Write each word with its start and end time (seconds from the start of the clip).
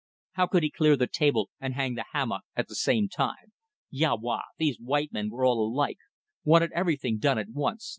How 0.37 0.47
could 0.47 0.63
he 0.63 0.71
clear 0.71 0.95
the 0.97 1.05
table 1.05 1.51
and 1.59 1.75
hang 1.75 1.93
the 1.93 2.05
hammock 2.11 2.41
at 2.55 2.67
the 2.67 2.73
same 2.73 3.07
time. 3.07 3.53
Ya 3.91 4.15
wa! 4.19 4.41
Those 4.57 4.77
white 4.79 5.13
men 5.13 5.29
were 5.29 5.45
all 5.45 5.63
alike. 5.63 5.99
Wanted 6.43 6.71
everything 6.71 7.19
done 7.19 7.37
at 7.37 7.49
once. 7.49 7.89